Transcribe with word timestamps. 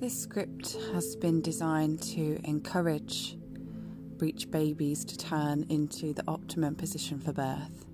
This 0.00 0.18
script 0.18 0.78
has 0.94 1.14
been 1.14 1.42
designed 1.42 2.00
to 2.14 2.40
encourage 2.44 3.36
breech 4.16 4.50
babies 4.50 5.04
to 5.04 5.18
turn 5.18 5.66
into 5.68 6.14
the 6.14 6.24
optimum 6.26 6.74
position 6.74 7.20
for 7.20 7.34
birth. 7.34 7.84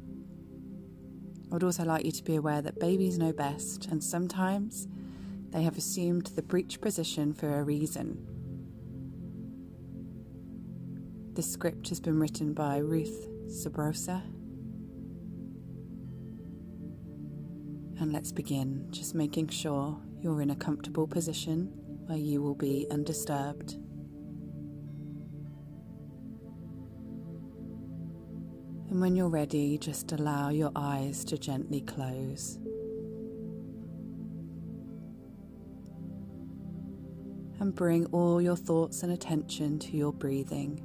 I 1.50 1.54
would 1.54 1.64
also 1.64 1.82
like 1.82 2.04
you 2.04 2.12
to 2.12 2.22
be 2.22 2.36
aware 2.36 2.62
that 2.62 2.78
babies 2.78 3.18
know 3.18 3.32
best, 3.32 3.86
and 3.86 4.04
sometimes 4.04 4.86
they 5.50 5.64
have 5.64 5.76
assumed 5.76 6.26
the 6.26 6.42
breech 6.42 6.80
position 6.80 7.34
for 7.34 7.58
a 7.58 7.64
reason. 7.64 8.24
This 11.32 11.50
script 11.50 11.88
has 11.88 11.98
been 11.98 12.20
written 12.20 12.54
by 12.54 12.78
Ruth 12.78 13.26
Sobrosa. 13.48 14.22
And 17.98 18.12
let's 18.12 18.30
begin, 18.30 18.86
just 18.92 19.12
making 19.16 19.48
sure 19.48 20.00
you're 20.20 20.40
in 20.40 20.50
a 20.50 20.56
comfortable 20.56 21.08
position 21.08 21.82
where 22.06 22.18
you 22.18 22.40
will 22.40 22.54
be 22.54 22.86
undisturbed. 22.90 23.74
And 28.88 29.00
when 29.00 29.16
you're 29.16 29.28
ready, 29.28 29.76
just 29.78 30.12
allow 30.12 30.50
your 30.50 30.70
eyes 30.76 31.24
to 31.26 31.36
gently 31.36 31.80
close. 31.80 32.58
And 37.58 37.74
bring 37.74 38.06
all 38.06 38.40
your 38.40 38.56
thoughts 38.56 39.02
and 39.02 39.12
attention 39.12 39.78
to 39.80 39.96
your 39.96 40.12
breathing. 40.12 40.82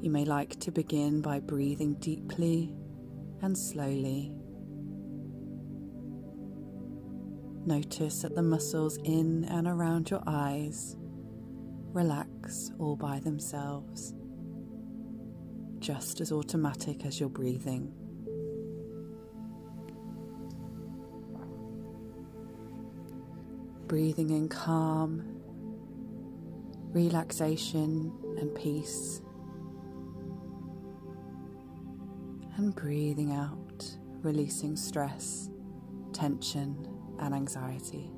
You 0.00 0.10
may 0.10 0.24
like 0.24 0.58
to 0.60 0.72
begin 0.72 1.20
by 1.20 1.40
breathing 1.40 1.94
deeply 1.94 2.74
and 3.42 3.56
slowly. 3.56 4.32
Notice 7.68 8.22
that 8.22 8.34
the 8.34 8.42
muscles 8.42 8.96
in 9.04 9.44
and 9.44 9.68
around 9.68 10.08
your 10.08 10.22
eyes 10.26 10.96
relax 11.92 12.72
all 12.78 12.96
by 12.96 13.20
themselves, 13.20 14.14
just 15.78 16.22
as 16.22 16.32
automatic 16.32 17.04
as 17.04 17.20
your 17.20 17.28
breathing. 17.28 17.92
Breathing 23.86 24.30
in 24.30 24.48
calm, 24.48 25.22
relaxation, 26.94 28.10
and 28.38 28.54
peace. 28.54 29.20
And 32.56 32.74
breathing 32.74 33.34
out, 33.34 33.84
releasing 34.22 34.74
stress, 34.74 35.50
tension, 36.14 36.97
and 37.18 37.34
anxiety. 37.34 38.10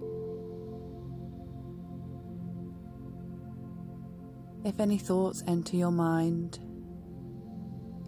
If 4.65 4.79
any 4.79 4.99
thoughts 4.99 5.43
enter 5.47 5.77
your 5.77 5.91
mind, 5.91 6.59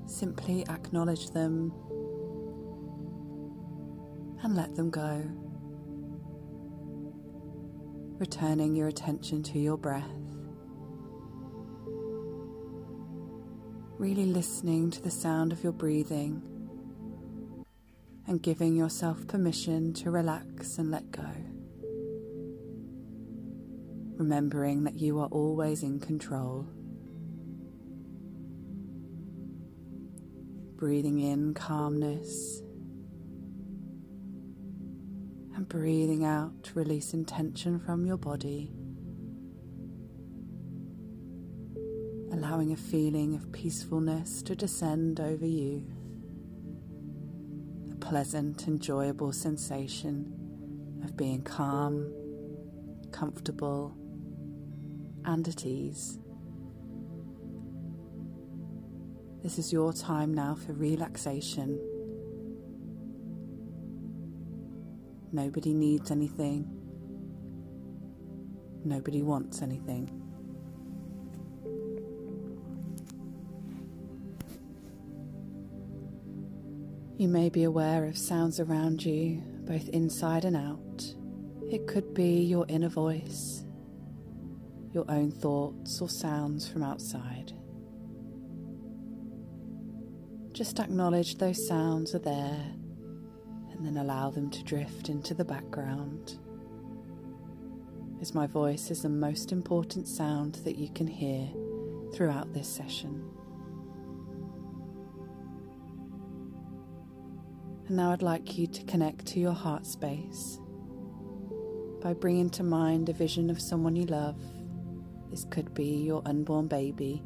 simply 0.07 0.67
acknowledge 0.69 1.31
them 1.31 1.73
and 4.43 4.55
let 4.55 4.75
them 4.75 4.91
go, 4.91 5.23
returning 8.19 8.77
your 8.77 8.89
attention 8.89 9.43
to 9.45 9.59
your 9.59 9.79
breath. 9.79 10.05
Really 13.99 14.27
listening 14.27 14.91
to 14.91 15.01
the 15.01 15.11
sound 15.11 15.53
of 15.53 15.63
your 15.63 15.73
breathing 15.73 16.43
and 18.27 18.43
giving 18.43 18.77
yourself 18.77 19.27
permission 19.27 19.93
to 19.95 20.11
relax 20.11 20.79
and 20.79 20.91
let 20.91 21.11
go. 21.11 21.27
Remembering 24.17 24.85
that 24.85 24.95
you 24.95 25.19
are 25.19 25.27
always 25.27 25.83
in 25.83 25.99
control. 25.99 26.67
Breathing 30.77 31.21
in 31.21 31.55
calmness 31.55 32.63
and 35.55 35.69
breathing 35.69 36.25
out, 36.25 36.71
releasing 36.75 37.25
tension 37.25 37.79
from 37.79 38.07
your 38.07 38.17
body. 38.17 38.73
Allowing 42.33 42.73
a 42.73 42.77
feeling 42.77 43.35
of 43.35 43.53
peacefulness 43.53 44.43
to 44.43 44.57
descend 44.57 45.21
over 45.21 45.47
you 45.47 45.87
pleasant, 48.03 48.67
enjoyable 48.67 49.33
sensation 49.33 51.01
of 51.05 51.17
being 51.17 51.41
calm, 51.41 52.13
comfortable, 53.13 53.97
and 55.25 55.47
at 55.47 55.65
ease. 55.65 56.19
This 59.43 59.57
is 59.57 59.73
your 59.73 59.93
time 59.93 60.35
now 60.35 60.57
for 60.57 60.73
relaxation. 60.73 61.79
Nobody 65.31 65.73
needs 65.73 66.11
anything. 66.11 66.69
Nobody 68.85 69.23
wants 69.23 69.63
anything. 69.63 70.11
You 77.23 77.29
may 77.29 77.51
be 77.51 77.63
aware 77.63 78.05
of 78.07 78.19
sounds 78.19 78.59
around 78.59 79.05
you, 79.05 79.45
both 79.61 79.89
inside 79.91 80.45
and 80.45 80.57
out. 80.57 81.05
It 81.71 81.87
could 81.87 82.15
be 82.15 82.43
your 82.43 82.67
inner 82.69 82.89
voice, 82.89 83.63
your 84.93 85.09
own 85.09 85.31
thoughts, 85.31 86.01
or 86.01 86.09
sounds 86.09 86.67
from 86.67 86.83
outside. 86.83 87.53
Just 90.51 90.81
acknowledge 90.81 91.37
those 91.37 91.65
sounds 91.69 92.13
are 92.17 92.19
there 92.19 92.75
and 93.71 93.87
then 93.87 93.99
allow 93.99 94.31
them 94.31 94.51
to 94.51 94.65
drift 94.65 95.09
into 95.09 95.33
the 95.33 95.45
background. 95.45 96.41
As 98.21 98.35
my 98.35 98.49
voice 98.49 98.91
is 98.91 99.03
the 99.03 99.09
most 99.09 99.53
important 99.53 100.09
sound 100.09 100.57
that 100.65 100.75
you 100.75 100.89
can 100.89 101.07
hear 101.07 101.49
throughout 102.13 102.53
this 102.53 102.67
session. 102.67 103.32
Now 107.93 108.11
I'd 108.11 108.23
like 108.23 108.57
you 108.57 108.67
to 108.67 108.85
connect 108.85 109.27
to 109.27 109.41
your 109.41 109.53
heart 109.53 109.85
space 109.85 110.59
by 112.01 112.15
bringing 112.15 112.49
to 112.51 112.63
mind 112.63 113.11
a 113.11 113.13
vision 113.13 113.51
of 113.51 113.61
someone 113.61 113.95
you 113.95 114.07
love. 114.07 114.41
This 115.31 115.45
could 115.51 115.75
be 115.75 116.03
your 116.03 116.23
unborn 116.25 116.69
baby, 116.69 117.23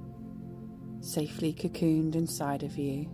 safely 1.00 1.52
cocooned 1.52 2.16
inside 2.16 2.64
of 2.64 2.76
you. 2.76 3.08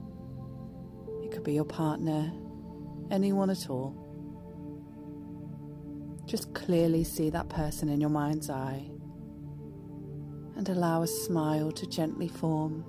It 1.22 1.30
could 1.30 1.44
be 1.44 1.52
your 1.52 1.66
partner, 1.66 2.32
anyone 3.10 3.50
at 3.50 3.68
all. 3.68 3.98
Just 6.24 6.54
clearly 6.54 7.04
see 7.04 7.28
that 7.30 7.50
person 7.50 7.90
in 7.90 8.00
your 8.00 8.10
mind's 8.10 8.48
eye 8.48 8.82
and 10.56 10.68
allow 10.70 11.02
a 11.02 11.06
smile 11.06 11.70
to 11.72 11.86
gently 11.86 12.28
form 12.28 12.84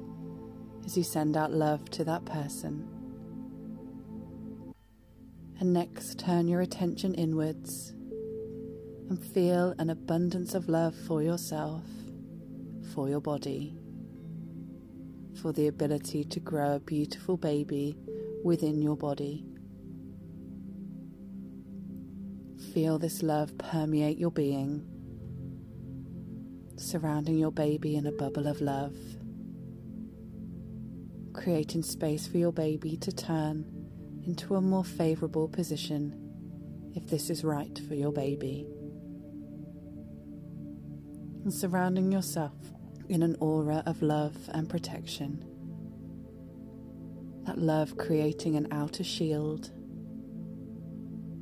as 0.86 0.96
you 0.96 1.04
send 1.04 1.36
out 1.36 1.52
love 1.52 1.90
to 1.90 2.06
that 2.06 2.24
person. 2.24 2.93
And 5.64 5.72
next, 5.72 6.20
turn 6.20 6.50
your 6.50 6.60
attention 6.60 7.14
inwards 7.14 7.94
and 9.10 9.18
feel 9.18 9.74
an 9.80 9.90
abundance 9.90 10.56
of 10.56 10.68
love 10.68 10.94
for 11.08 11.24
yourself, 11.24 11.86
for 12.94 13.08
your 13.08 13.22
body, 13.22 13.74
for 15.42 15.54
the 15.54 15.68
ability 15.68 16.26
to 16.26 16.42
grow 16.42 16.76
a 16.76 16.80
beautiful 16.82 17.38
baby 17.38 17.96
within 18.44 18.82
your 18.82 18.98
body. 18.98 19.46
Feel 22.74 23.00
this 23.00 23.24
love 23.24 23.58
permeate 23.58 24.18
your 24.18 24.32
being, 24.32 24.86
surrounding 26.76 27.38
your 27.38 27.54
baby 27.54 27.96
in 27.96 28.06
a 28.06 28.12
bubble 28.12 28.48
of 28.48 28.60
love, 28.60 28.98
creating 31.32 31.84
space 31.84 32.28
for 32.28 32.38
your 32.38 32.52
baby 32.52 32.98
to 32.98 33.14
turn 33.14 33.83
into 34.26 34.56
a 34.56 34.62
more 34.62 34.84
favourable 34.84 35.48
position 35.48 36.20
if 36.96 37.08
this 37.08 37.30
is 37.30 37.44
right 37.44 37.80
for 37.88 37.96
your 37.96 38.12
baby. 38.12 38.66
And 41.44 41.54
surrounding 41.54 42.12
yourself 42.12 42.54
in 43.10 43.22
an 43.24 43.36
aura 43.40 43.84
of 43.86 44.02
love 44.02 44.36
and 44.50 44.70
protection. 44.70 45.44
That 47.46 47.58
love 47.58 47.98
creating 47.98 48.56
an 48.56 48.68
outer 48.72 49.04
shield, 49.04 49.72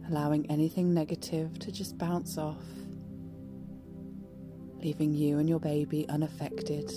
allowing 0.08 0.50
anything 0.50 0.94
negative 0.94 1.60
to 1.60 1.72
just 1.72 1.98
bounce 1.98 2.38
off, 2.38 2.64
leaving 4.80 5.14
you 5.14 5.38
and 5.38 5.48
your 5.48 5.60
baby 5.60 6.10
unaffected 6.10 6.92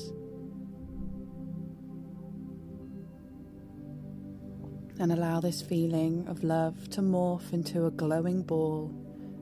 and 4.99 5.13
allow 5.13 5.41
this 5.41 5.61
feeling 5.61 6.27
of 6.29 6.45
love 6.45 6.89
to 6.91 7.01
morph 7.01 7.53
into 7.53 7.87
a 7.87 7.91
glowing 7.91 8.43
ball 8.43 8.95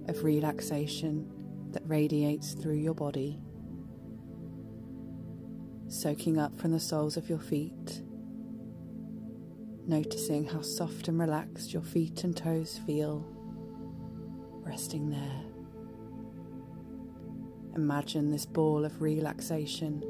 of 0.08 0.24
relaxation 0.24 1.30
that 1.72 1.82
radiates 1.86 2.54
through 2.54 2.74
your 2.74 2.94
body, 2.94 3.38
soaking 5.88 6.38
up 6.38 6.58
from 6.58 6.72
the 6.72 6.80
soles 6.80 7.16
of 7.16 7.28
your 7.28 7.38
feet, 7.38 8.02
noticing 9.86 10.46
how 10.46 10.62
soft 10.62 11.08
and 11.08 11.18
relaxed 11.18 11.72
your 11.72 11.82
feet 11.82 12.24
and 12.24 12.36
toes 12.36 12.80
feel, 12.86 13.26
resting 14.64 15.10
there. 15.10 15.42
Imagine 17.74 18.30
this 18.30 18.46
ball 18.46 18.84
of 18.84 19.00
relaxation 19.00 20.02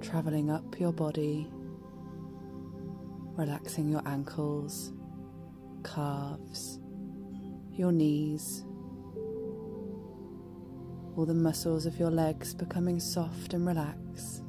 traveling 0.00 0.50
up 0.50 0.80
your 0.80 0.92
body, 0.92 1.46
relaxing 3.40 3.88
your 3.88 4.02
ankles, 4.04 4.92
calves, 5.82 6.78
your 7.72 7.90
knees, 7.90 8.66
all 11.16 11.24
the 11.24 11.32
muscles 11.32 11.86
of 11.86 11.98
your 11.98 12.10
legs 12.10 12.52
becoming 12.52 13.00
soft 13.00 13.54
and 13.54 13.66
relaxed. 13.66 14.44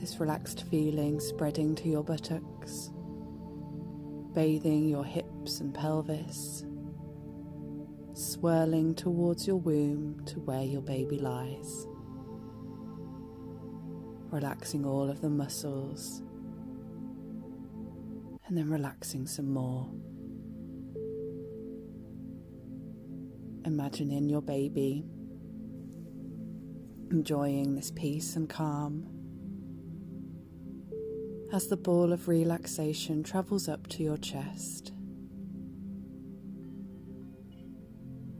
This 0.00 0.18
relaxed 0.18 0.64
feeling 0.68 1.20
spreading 1.20 1.76
to 1.76 1.88
your 1.88 2.02
buttocks, 2.02 2.90
bathing 4.34 4.88
your 4.88 5.04
hips 5.04 5.60
and 5.60 5.72
pelvis 5.72 6.64
swirling 8.14 8.96
towards 8.96 9.46
your 9.46 9.56
womb 9.56 10.20
to 10.26 10.40
where 10.40 10.64
your 10.64 10.82
baby 10.82 11.20
lies. 11.20 11.86
Relaxing 14.30 14.86
all 14.86 15.10
of 15.10 15.20
the 15.20 15.28
muscles 15.28 16.22
and 18.46 18.56
then 18.56 18.68
relaxing 18.70 19.26
some 19.26 19.52
more. 19.52 19.88
Imagining 23.64 24.28
your 24.28 24.42
baby 24.42 25.04
enjoying 27.10 27.74
this 27.74 27.90
peace 27.90 28.36
and 28.36 28.48
calm 28.48 29.06
as 31.52 31.66
the 31.66 31.76
ball 31.76 32.12
of 32.12 32.28
relaxation 32.28 33.22
travels 33.22 33.68
up 33.68 33.88
to 33.88 34.02
your 34.02 34.16
chest. 34.16 34.92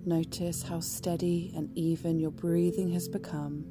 Notice 0.07 0.63
how 0.63 0.81
steady 0.81 1.53
and 1.57 1.77
even 1.77 2.21
your 2.21 2.31
breathing 2.31 2.91
has 2.93 3.09
become, 3.09 3.65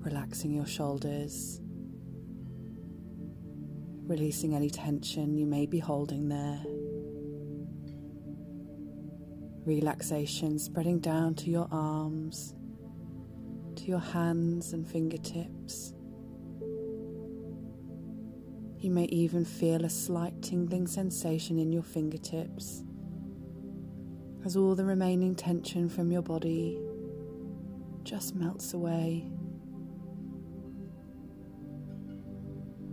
relaxing 0.00 0.52
your 0.52 0.66
shoulders, 0.66 1.60
releasing 4.06 4.54
any 4.54 4.70
tension 4.70 5.36
you 5.36 5.46
may 5.46 5.66
be 5.66 5.78
holding 5.78 6.28
there. 6.28 6.60
Relaxation 9.66 10.58
spreading 10.58 10.98
down 10.98 11.34
to 11.34 11.50
your 11.50 11.68
arms, 11.70 12.54
to 13.76 13.84
your 13.84 14.00
hands 14.00 14.72
and 14.72 14.88
fingertips. 14.88 15.92
You 18.78 18.90
may 18.90 19.04
even 19.04 19.44
feel 19.44 19.84
a 19.84 19.90
slight 19.90 20.40
tingling 20.40 20.86
sensation 20.86 21.58
in 21.58 21.70
your 21.70 21.82
fingertips 21.82 22.82
as 24.44 24.56
all 24.56 24.74
the 24.74 24.84
remaining 24.84 25.34
tension 25.34 25.90
from 25.90 26.10
your 26.10 26.22
body 26.22 26.80
just 28.02 28.34
melts 28.34 28.72
away. 28.72 29.30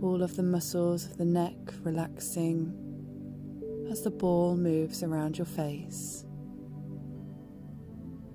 All 0.00 0.22
of 0.22 0.36
the 0.36 0.44
muscles 0.44 1.06
of 1.06 1.16
the 1.16 1.24
neck 1.24 1.56
relaxing 1.82 2.72
as 3.90 4.02
the 4.02 4.12
ball 4.12 4.56
moves 4.56 5.02
around 5.02 5.36
your 5.36 5.44
face, 5.44 6.24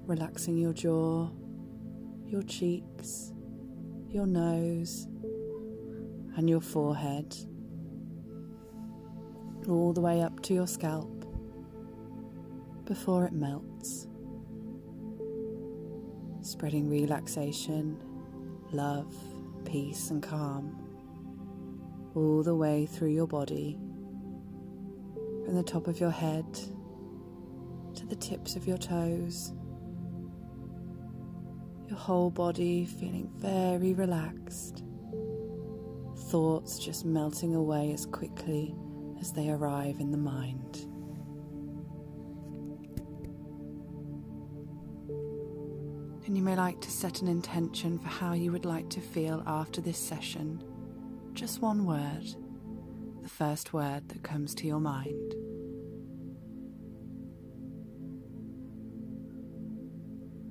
relaxing 0.06 0.58
your 0.58 0.74
jaw, 0.74 1.30
your 2.26 2.44
cheeks, 2.44 3.32
your 4.10 4.26
nose, 4.26 5.08
and 6.36 6.50
your 6.50 6.60
forehead, 6.60 7.34
all 9.70 9.94
the 9.94 10.02
way 10.02 10.22
up 10.22 10.42
to 10.42 10.54
your 10.54 10.68
scalp 10.68 11.26
before 12.84 13.24
it 13.24 13.32
melts, 13.32 14.08
spreading 16.42 16.90
relaxation, 16.90 17.98
love, 18.74 19.16
peace, 19.64 20.10
and 20.10 20.22
calm 20.22 20.83
all 22.16 22.44
the 22.44 22.56
way 22.56 22.86
through 22.86 23.10
your 23.10 23.28
body, 23.28 23.78
from 25.46 25.56
the 25.56 25.64
top 25.64 25.88
of 25.88 26.00
your 26.00 26.12
head 26.12 26.46
to 27.96 28.06
the 28.06 28.16
tips 28.16 28.56
of 28.56 28.68
your 28.68 28.78
toes. 28.78 29.54
Your 31.88 31.98
whole 31.98 32.32
body 32.32 32.86
feeling 32.86 33.30
very 33.36 33.94
relaxed, 33.94 34.84
thoughts 36.30 36.80
just 36.80 37.06
melting 37.06 37.56
away 37.56 37.92
as 37.94 38.06
quickly 38.06 38.76
as 39.20 39.32
they 39.32 39.50
arrive 39.50 40.00
in 40.00 40.12
the 40.12 40.18
mind. 40.18 40.88
and 46.26 46.38
you 46.38 46.44
may 46.44 46.56
like 46.56 46.82
to 46.82 46.90
set 46.90 47.22
an 47.22 47.28
intention 47.28 48.00
for 48.00 48.08
how 48.08 48.34
you 48.34 48.52
would 48.52 48.66
like 48.66 48.90
to 48.90 49.02
feel 49.02 49.44
after 49.46 49.82
this 49.82 49.98
session. 49.98 50.64
Just 51.34 51.62
one 51.62 51.86
word, 51.86 52.36
the 53.24 53.28
first 53.28 53.74
word 53.74 54.08
that 54.10 54.22
comes 54.22 54.54
to 54.56 54.68
your 54.68 54.80
mind. 54.80 55.34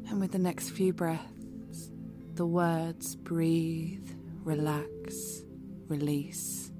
And 0.08 0.20
with 0.20 0.32
the 0.32 0.40
next 0.40 0.70
few 0.70 0.92
breaths, 0.92 1.90
the 2.34 2.44
words 2.44 3.14
breathe, 3.14 4.10
relax, 4.42 5.44
release. 5.86 6.72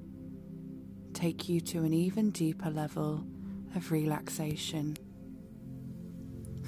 Take 1.13 1.47
you 1.47 1.61
to 1.61 1.83
an 1.83 1.93
even 1.93 2.31
deeper 2.31 2.69
level 2.69 3.25
of 3.73 3.91
relaxation. 3.91 4.97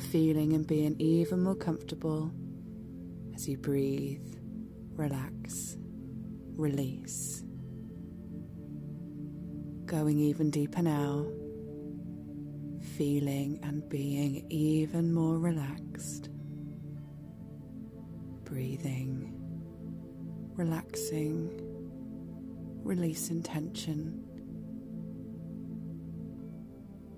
Feeling 0.09 0.53
and 0.53 0.65
being 0.65 0.95
even 0.99 1.43
more 1.43 1.55
comfortable 1.55 2.31
as 3.35 3.47
you 3.47 3.57
breathe, 3.57 4.35
relax, 4.95 5.77
release. 6.57 7.43
Going 9.85 10.19
even 10.19 10.49
deeper 10.49 10.81
now, 10.81 11.25
feeling 12.97 13.59
and 13.63 13.87
being 13.89 14.45
even 14.49 15.13
more 15.13 15.37
relaxed. 15.37 16.29
Breathing, 18.43 19.33
relaxing, 20.55 21.51
releasing 22.83 23.43
tension. 23.43 24.23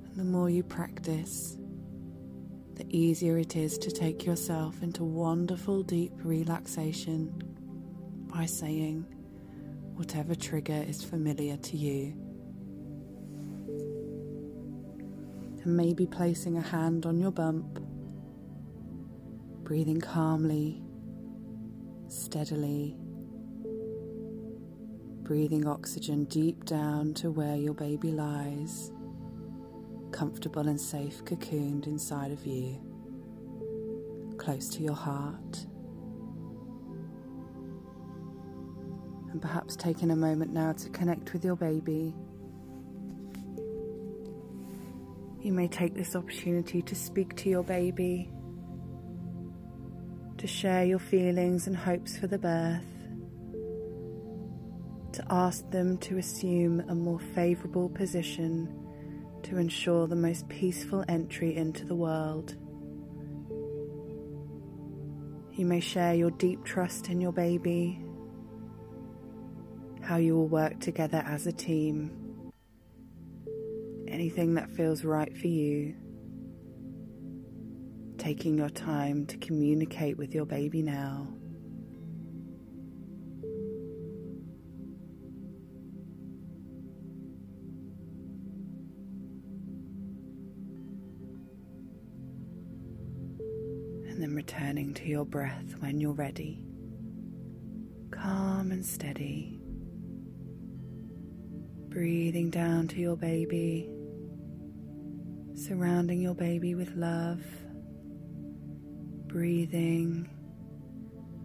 And 0.06 0.16
the 0.16 0.24
more 0.24 0.50
you 0.50 0.64
practice, 0.64 1.58
the 2.74 2.86
easier 2.90 3.38
it 3.38 3.56
is 3.56 3.78
to 3.80 3.92
take 3.92 4.26
yourself 4.26 4.82
into 4.82 5.04
wonderful 5.04 5.84
deep 5.84 6.14
relaxation 6.24 7.34
by 8.28 8.46
saying 8.46 9.06
whatever 9.98 10.36
trigger 10.36 10.86
is 10.88 11.04
familiar 11.04 11.58
to 11.58 11.75
you. 11.75 12.13
And 15.63 15.75
maybe 15.75 16.06
placing 16.06 16.58
a 16.58 16.62
hand 16.62 17.06
on 17.06 17.18
your 17.18 17.32
bump, 17.32 17.80
breathing 19.63 20.00
calmly, 20.00 20.84
steadily, 22.08 22.96
breathing 25.24 25.68
oxygen 25.68 26.25
deep 26.25 26.63
down 26.63 27.13
to 27.16 27.32
where 27.32 27.56
your 27.56 27.74
baby 27.74 28.12
lies 28.12 28.92
comfortable 30.12 30.68
and 30.68 30.80
safe 30.80 31.24
cocooned 31.25 31.86
inside 31.86 32.32
of 32.32 32.46
you, 32.46 32.80
close 34.38 34.70
to 34.70 34.82
your 34.82 34.96
heart. 34.96 35.66
And 39.38 39.41
perhaps 39.44 39.75
taking 39.75 40.10
a 40.10 40.15
moment 40.15 40.51
now 40.51 40.74
to 40.74 40.89
connect 40.89 41.32
with 41.32 41.46
your 41.46 41.56
baby. 41.56 42.15
You 45.44 45.53
may 45.53 45.67
take 45.67 45.94
this 45.94 46.15
opportunity 46.15 46.82
to 46.82 46.96
speak 46.96 47.36
to 47.36 47.48
your 47.48 47.62
baby, 47.62 48.32
to 50.39 50.48
share 50.48 50.86
your 50.86 50.98
feelings 50.98 51.67
and 51.67 51.77
hopes 51.77 52.17
for 52.17 52.25
the 52.25 52.39
birth, 52.39 52.82
to 55.12 55.24
ask 55.29 55.70
them 55.70 56.00
to 56.00 56.17
assume 56.17 56.79
a 56.89 56.96
more 56.96 57.20
favourable 57.20 57.89
position 57.89 58.74
to 59.44 59.58
ensure 59.58 60.08
the 60.08 60.15
most 60.15 60.50
peaceful 60.50 61.06
entry 61.08 61.56
into 61.56 61.86
the 61.86 61.94
world. 61.94 62.56
You 65.53 65.67
may 65.67 65.79
share 65.79 66.15
your 66.15 66.32
deep 66.32 66.65
trust 66.65 67.10
in 67.10 67.22
your 67.22 67.34
baby, 67.34 68.03
how 70.08 70.16
you 70.16 70.34
will 70.34 70.48
work 70.48 70.80
together 70.80 71.22
as 71.28 71.48
a 71.48 71.52
team, 71.52 72.10
anything 74.08 74.54
that 74.54 74.72
feels 74.72 75.04
right 75.04 75.38
for 75.38 75.48
you. 75.48 75.94
Taking 78.18 78.58
your 78.58 78.70
time 78.70 79.26
to 79.26 79.38
communicate 79.38 80.18
with 80.18 80.34
your 80.34 80.46
baby 80.46 80.82
now. 80.82 81.28
And 94.08 94.24
then 94.24 94.34
returning 94.34 94.94
to 94.94 95.06
your 95.06 95.26
breath 95.26 95.76
when 95.80 96.00
you're 96.00 96.14
ready. 96.14 96.64
Calm 98.10 98.72
and 98.72 98.86
steady 98.86 99.57
breathing 101.98 102.51
down 102.51 102.88
to 102.88 103.00
your 103.00 103.16
baby, 103.16 103.89
surrounding 105.56 106.22
your 106.22 106.36
baby 106.36 106.75
with 106.75 106.96
love, 106.96 107.42
breathing, 109.25 110.30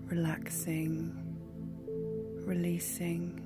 relaxing, 0.05 1.11
releasing. 2.45 3.41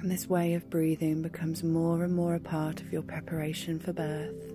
And 0.00 0.10
this 0.10 0.28
way 0.28 0.54
of 0.54 0.68
breathing 0.68 1.22
becomes 1.22 1.62
more 1.62 2.02
and 2.02 2.12
more 2.12 2.34
a 2.34 2.40
part 2.40 2.80
of 2.80 2.92
your 2.92 3.02
preparation 3.02 3.78
for 3.78 3.92
birth, 3.92 4.52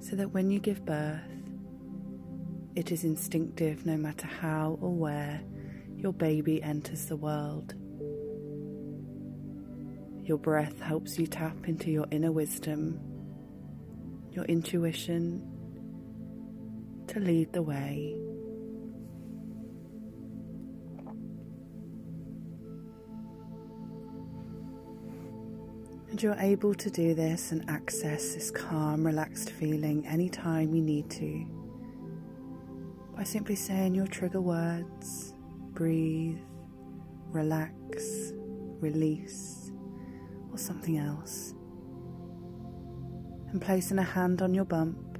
so 0.00 0.16
that 0.16 0.32
when 0.32 0.50
you 0.50 0.58
give 0.58 0.86
birth, 0.86 1.20
it 2.74 2.90
is 2.90 3.04
instinctive 3.04 3.84
no 3.84 3.98
matter 3.98 4.26
how 4.26 4.78
or 4.80 4.94
where 4.94 5.42
your 6.02 6.12
baby 6.12 6.60
enters 6.64 7.06
the 7.06 7.16
world. 7.16 7.74
Your 10.24 10.36
breath 10.36 10.80
helps 10.80 11.16
you 11.16 11.28
tap 11.28 11.68
into 11.68 11.92
your 11.92 12.06
inner 12.10 12.32
wisdom, 12.32 12.98
your 14.32 14.44
intuition 14.46 15.48
to 17.06 17.20
lead 17.20 17.52
the 17.52 17.62
way. 17.62 18.16
And 26.10 26.20
you're 26.20 26.34
able 26.40 26.74
to 26.74 26.90
do 26.90 27.14
this 27.14 27.52
and 27.52 27.64
access 27.70 28.34
this 28.34 28.50
calm, 28.50 29.06
relaxed 29.06 29.50
feeling 29.50 30.04
anytime 30.08 30.74
you 30.74 30.82
need 30.82 31.08
to 31.10 31.46
by 33.16 33.22
simply 33.22 33.54
saying 33.54 33.94
your 33.94 34.06
trigger 34.06 34.40
words 34.40 35.31
breathe, 35.74 36.38
relax, 37.28 38.32
release, 38.80 39.72
or 40.50 40.58
something 40.58 40.98
else. 40.98 41.54
And 43.50 43.60
placing 43.60 43.98
a 43.98 44.02
hand 44.02 44.42
on 44.42 44.54
your 44.54 44.64
bump. 44.64 45.18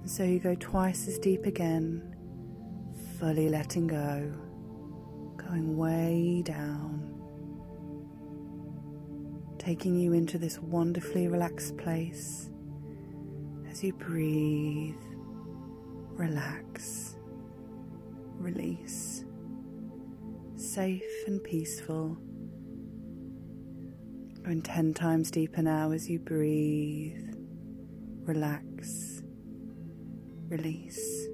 And 0.00 0.10
so 0.10 0.22
you 0.24 0.38
go 0.38 0.54
twice 0.54 1.08
as 1.08 1.18
deep 1.18 1.46
again, 1.46 2.14
fully 3.18 3.48
letting 3.48 3.86
go, 3.86 4.32
going 5.36 5.76
way 5.76 6.42
down. 6.44 7.10
Taking 9.58 9.98
you 9.98 10.12
into 10.12 10.36
this 10.36 10.58
wonderfully 10.58 11.26
relaxed 11.28 11.76
place 11.78 12.50
as 13.70 13.82
you 13.82 13.92
breathe, 13.94 14.94
relax 16.16 17.13
release, 18.44 19.24
safe 20.54 21.24
and 21.26 21.42
peaceful. 21.42 22.18
Going 24.42 24.60
10 24.60 24.92
times 24.92 25.30
deeper 25.30 25.62
now 25.62 25.92
as 25.92 26.10
you 26.10 26.18
breathe, 26.18 27.34
relax, 28.24 29.22
release. 30.48 31.26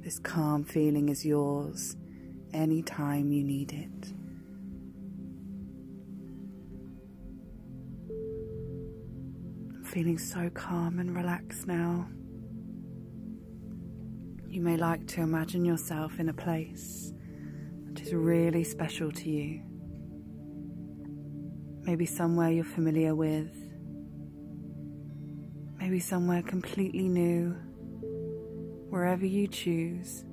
This 0.00 0.18
calm 0.18 0.64
feeling 0.64 1.10
is 1.10 1.26
yours 1.26 1.94
anytime 2.54 3.30
you 3.30 3.44
need 3.44 3.72
it. 3.72 4.12
I'm 9.76 9.84
feeling 9.84 10.16
so 10.16 10.48
calm 10.54 10.98
and 10.98 11.14
relaxed 11.14 11.66
now. 11.66 12.08
You 14.50 14.62
may 14.62 14.76
like 14.76 15.06
to 15.06 15.20
imagine 15.20 15.64
yourself 15.64 16.18
in 16.18 16.28
a 16.28 16.32
place 16.32 17.12
that 17.86 18.00
is 18.00 18.12
really 18.12 18.64
special 18.64 19.12
to 19.12 19.30
you. 19.30 19.62
Maybe 21.82 22.04
somewhere 22.04 22.50
you're 22.50 22.64
familiar 22.64 23.14
with, 23.14 23.54
maybe 25.78 26.00
somewhere 26.00 26.42
completely 26.42 27.06
new, 27.06 27.54
wherever 28.88 29.24
you 29.24 29.46
choose. 29.46 30.24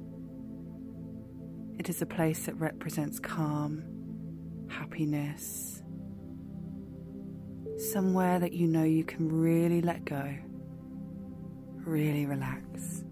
It 1.77 1.87
is 1.87 2.01
a 2.01 2.07
place 2.07 2.47
that 2.47 2.55
represents 2.55 3.19
calm, 3.19 3.83
happiness, 4.67 5.83
somewhere 7.77 8.39
that 8.39 8.51
you 8.51 8.65
know 8.65 8.83
you 8.83 9.03
can 9.03 9.31
really 9.31 9.81
let 9.81 10.05
go, 10.05 10.35
really 11.85 12.25
relax. 12.25 13.03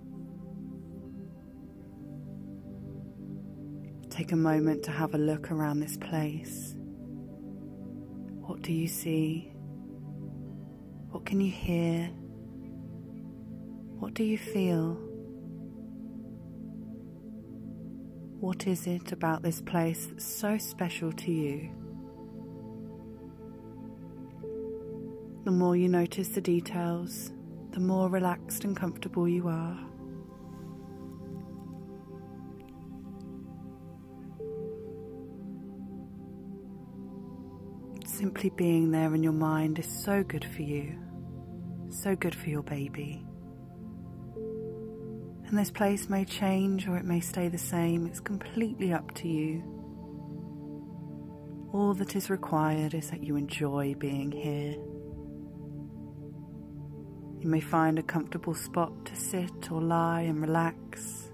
Take 4.15 4.31
a 4.31 4.37
moment 4.37 4.81
to 4.83 4.91
have 4.91 5.13
a 5.13 5.17
look 5.17 5.51
around 5.51 5.81
this 5.81 5.97
place. 5.97 6.73
What 8.45 8.61
do 8.61 8.71
you 8.71 8.87
see? 8.87 9.51
What 11.11 11.25
can 11.25 11.41
you 11.41 11.51
hear? 11.51 12.05
What 13.99 14.13
do 14.13 14.23
you 14.23 14.37
feel? 14.37 14.93
What 18.39 18.67
is 18.67 18.87
it 18.87 19.11
about 19.11 19.43
this 19.43 19.59
place 19.59 20.05
that's 20.05 20.23
so 20.23 20.57
special 20.59 21.11
to 21.11 21.31
you? 21.33 21.69
The 25.43 25.51
more 25.51 25.75
you 25.75 25.89
notice 25.89 26.29
the 26.29 26.39
details, 26.39 27.33
the 27.71 27.81
more 27.81 28.09
relaxed 28.09 28.63
and 28.63 28.77
comfortable 28.77 29.27
you 29.27 29.49
are. 29.49 29.77
Simply 38.17 38.49
being 38.49 38.91
there 38.91 39.13
in 39.13 39.23
your 39.23 39.33
mind 39.33 39.77
is 39.77 40.03
so 40.05 40.23
good 40.23 40.45
for 40.45 40.61
you, 40.61 40.97
so 41.89 42.15
good 42.15 42.33
for 42.33 42.49
your 42.49 42.63
baby. 42.63 43.25
And 45.45 45.57
this 45.57 45.69
place 45.69 46.07
may 46.07 46.23
change 46.23 46.87
or 46.87 46.95
it 46.95 47.03
may 47.03 47.19
stay 47.19 47.49
the 47.49 47.57
same, 47.57 48.07
it's 48.07 48.21
completely 48.21 48.93
up 48.93 49.13
to 49.15 49.27
you. 49.27 49.61
All 51.73 51.93
that 51.95 52.15
is 52.15 52.29
required 52.29 52.93
is 52.93 53.09
that 53.09 53.21
you 53.21 53.35
enjoy 53.35 53.95
being 53.99 54.31
here. 54.31 54.77
You 57.41 57.49
may 57.49 57.59
find 57.59 57.99
a 57.99 58.03
comfortable 58.03 58.55
spot 58.55 58.93
to 59.07 59.15
sit 59.17 59.69
or 59.73 59.81
lie 59.81 60.21
and 60.21 60.39
relax. 60.39 61.24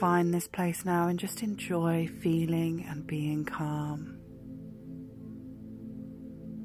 Find 0.00 0.34
this 0.34 0.46
place 0.46 0.84
now 0.84 1.08
and 1.08 1.18
just 1.18 1.42
enjoy 1.42 2.06
feeling 2.20 2.84
and 2.86 3.06
being 3.06 3.46
calm. 3.46 4.18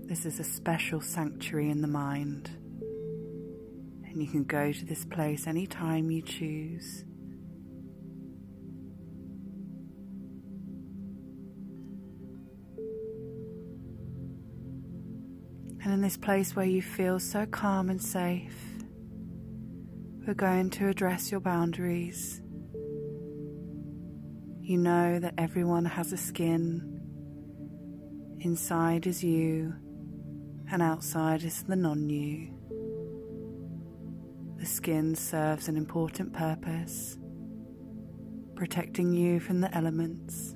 This 0.06 0.26
is 0.26 0.42
a 0.42 0.44
special 0.44 1.00
sanctuary 1.00 1.70
in 1.70 1.82
the 1.82 1.88
mind, 1.88 2.50
and 4.04 4.22
you 4.22 4.28
can 4.28 4.44
go 4.44 4.74
to 4.74 4.86
this 4.86 5.06
place 5.06 5.48
anytime 5.48 6.12
you 6.12 6.22
choose. 6.22 7.06
And 15.84 15.94
in 15.94 16.02
this 16.02 16.18
place 16.18 16.54
where 16.54 16.66
you 16.66 16.82
feel 16.82 17.18
so 17.18 17.46
calm 17.46 17.90
and 17.90 18.02
safe, 18.02 18.58
we're 20.28 20.34
going 20.34 20.70
to 20.72 20.90
address 20.90 21.32
your 21.32 21.40
boundaries 21.40 22.41
you 24.72 24.78
know 24.78 25.20
that 25.20 25.34
everyone 25.38 25.84
has 25.84 26.14
a 26.14 26.18
skin. 26.18 26.98
Inside 28.40 29.06
is 29.06 29.22
you, 29.22 29.76
and 30.72 30.82
outside 30.82 31.44
is 31.44 31.64
the 31.64 31.76
non 31.76 32.10
you. 32.10 32.58
The 34.60 34.66
skin 34.66 35.14
serves 35.14 35.68
an 35.68 35.76
important 35.76 36.32
purpose, 36.32 37.18
protecting 38.56 39.12
you 39.12 39.42
from 39.42 39.60
the 39.60 39.76
elements 39.76 40.56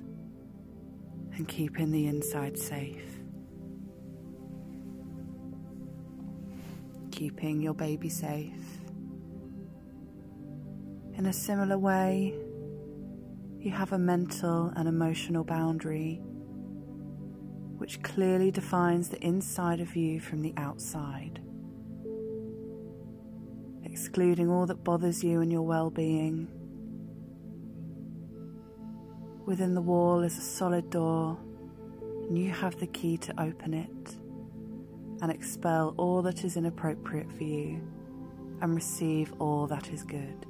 and 1.34 1.46
keeping 1.46 1.90
the 1.90 2.06
inside 2.06 2.56
safe. 2.56 3.20
Keeping 7.10 7.60
your 7.60 7.74
baby 7.74 8.08
safe. 8.08 8.80
In 11.18 11.26
a 11.26 11.34
similar 11.34 11.76
way, 11.76 12.45
you 13.66 13.72
have 13.72 13.92
a 13.92 13.98
mental 13.98 14.72
and 14.76 14.88
emotional 14.88 15.42
boundary 15.42 16.20
which 17.78 18.00
clearly 18.04 18.48
defines 18.52 19.08
the 19.08 19.18
inside 19.26 19.80
of 19.80 19.96
you 19.96 20.20
from 20.20 20.40
the 20.40 20.54
outside, 20.56 21.40
excluding 23.82 24.48
all 24.48 24.66
that 24.66 24.84
bothers 24.84 25.24
you 25.24 25.40
and 25.40 25.50
your 25.50 25.62
well 25.62 25.90
being. 25.90 26.46
Within 29.46 29.74
the 29.74 29.82
wall 29.82 30.22
is 30.22 30.38
a 30.38 30.42
solid 30.42 30.88
door, 30.88 31.36
and 32.28 32.38
you 32.38 32.52
have 32.52 32.78
the 32.78 32.86
key 32.86 33.18
to 33.18 33.40
open 33.40 33.74
it 33.74 34.16
and 35.20 35.32
expel 35.32 35.92
all 35.98 36.22
that 36.22 36.44
is 36.44 36.56
inappropriate 36.56 37.32
for 37.32 37.42
you 37.42 37.80
and 38.62 38.76
receive 38.76 39.34
all 39.40 39.66
that 39.66 39.90
is 39.90 40.04
good. 40.04 40.46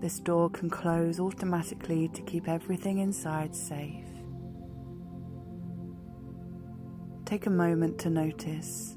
This 0.00 0.20
door 0.20 0.50
can 0.50 0.68
close 0.68 1.18
automatically 1.18 2.08
to 2.08 2.22
keep 2.22 2.48
everything 2.48 2.98
inside 2.98 3.54
safe. 3.54 4.04
Take 7.24 7.46
a 7.46 7.50
moment 7.50 7.98
to 8.00 8.10
notice 8.10 8.96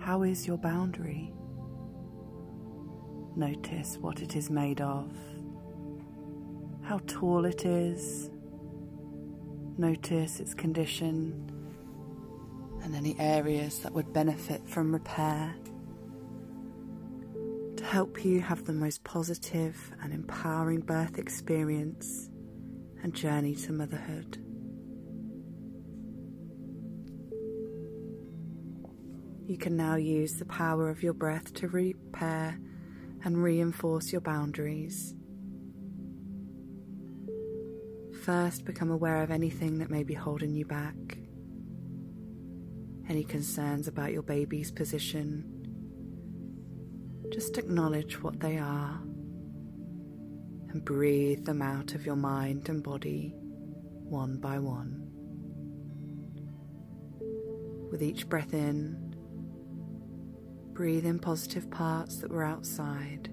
how 0.00 0.22
is 0.22 0.46
your 0.46 0.58
boundary? 0.58 1.32
Notice 3.36 3.98
what 3.98 4.20
it 4.20 4.36
is 4.36 4.50
made 4.50 4.80
of, 4.80 5.10
how 6.82 6.98
tall 7.06 7.44
it 7.44 7.64
is. 7.64 8.30
Notice 9.76 10.40
its 10.40 10.54
condition 10.54 11.50
and 12.82 12.94
any 12.94 13.18
areas 13.18 13.80
that 13.80 13.92
would 13.92 14.12
benefit 14.12 14.68
from 14.68 14.92
repair 14.92 15.54
help 17.84 18.24
you 18.24 18.40
have 18.40 18.64
the 18.64 18.72
most 18.72 19.04
positive 19.04 19.92
and 20.02 20.12
empowering 20.12 20.80
birth 20.80 21.18
experience 21.18 22.30
and 23.02 23.14
journey 23.14 23.54
to 23.54 23.72
motherhood. 23.72 24.38
You 29.46 29.58
can 29.58 29.76
now 29.76 29.96
use 29.96 30.36
the 30.36 30.46
power 30.46 30.88
of 30.88 31.02
your 31.02 31.12
breath 31.12 31.52
to 31.54 31.68
repair 31.68 32.58
and 33.22 33.42
reinforce 33.42 34.10
your 34.10 34.22
boundaries. 34.22 35.14
First, 38.22 38.64
become 38.64 38.90
aware 38.90 39.22
of 39.22 39.30
anything 39.30 39.78
that 39.80 39.90
may 39.90 40.04
be 40.04 40.14
holding 40.14 40.54
you 40.54 40.64
back, 40.64 41.18
any 43.10 43.24
concerns 43.24 43.86
about 43.86 44.12
your 44.12 44.22
baby's 44.22 44.72
position. 44.72 45.53
Just 47.34 47.58
acknowledge 47.58 48.22
what 48.22 48.38
they 48.38 48.58
are 48.58 49.00
and 50.68 50.84
breathe 50.84 51.44
them 51.44 51.62
out 51.62 51.96
of 51.96 52.06
your 52.06 52.14
mind 52.14 52.68
and 52.68 52.80
body 52.80 53.34
one 53.36 54.36
by 54.36 54.60
one. 54.60 55.00
With 57.90 58.04
each 58.04 58.28
breath 58.28 58.54
in, 58.54 59.04
Breathe 60.74 61.06
in 61.06 61.20
positive 61.20 61.70
parts 61.70 62.16
that 62.16 62.32
were 62.32 62.42
outside, 62.42 63.30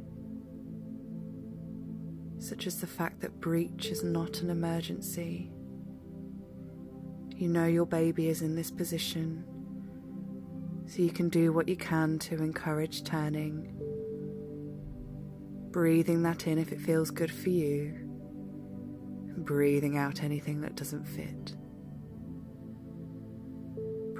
such 2.37 2.67
as 2.67 2.79
the 2.79 2.85
fact 2.85 3.19
that 3.21 3.39
breech 3.39 3.87
is 3.87 4.03
not 4.03 4.41
an 4.41 4.51
emergency. 4.51 5.51
You 7.35 7.47
know 7.47 7.65
your 7.65 7.87
baby 7.87 8.29
is 8.29 8.43
in 8.43 8.53
this 8.53 8.69
position, 8.69 9.43
so 10.85 11.01
you 11.01 11.09
can 11.09 11.29
do 11.29 11.51
what 11.51 11.67
you 11.67 11.75
can 11.75 12.19
to 12.19 12.35
encourage 12.35 13.03
turning. 13.03 13.80
Breathing 15.71 16.23
that 16.23 16.47
in 16.47 16.57
if 16.57 16.71
it 16.71 16.79
feels 16.79 17.11
good 17.11 17.31
for 17.31 17.49
you, 17.49 17.93
breathing 19.37 19.97
out 19.97 20.23
anything 20.23 20.61
that 20.61 20.75
doesn't 20.75 21.05
fit 21.05 21.55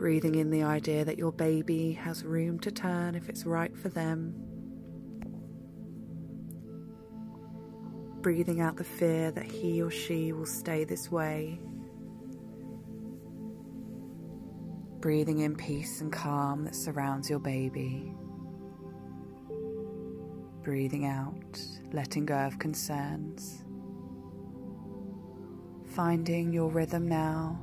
breathing 0.01 0.33
in 0.33 0.49
the 0.49 0.63
idea 0.63 1.05
that 1.05 1.19
your 1.19 1.31
baby 1.31 1.91
has 1.91 2.23
room 2.23 2.59
to 2.59 2.71
turn 2.71 3.13
if 3.13 3.29
it's 3.29 3.45
right 3.45 3.77
for 3.77 3.89
them. 3.89 4.33
Breathing 8.23 8.61
out 8.61 8.77
the 8.77 8.83
fear 8.83 9.29
that 9.29 9.45
he 9.45 9.79
or 9.79 9.91
she 9.91 10.33
will 10.33 10.47
stay 10.47 10.85
this 10.85 11.11
way. 11.11 11.59
Breathing 15.01 15.41
in 15.41 15.55
peace 15.55 16.01
and 16.01 16.11
calm 16.11 16.63
that 16.63 16.73
surrounds 16.73 17.29
your 17.29 17.37
baby. 17.37 18.11
Breathing 20.63 21.05
out, 21.05 21.61
letting 21.91 22.25
go 22.25 22.37
of 22.37 22.59
concerns. 22.59 23.63
Finding 25.95 26.53
your 26.53 26.69
rhythm 26.69 27.07
now 27.07 27.59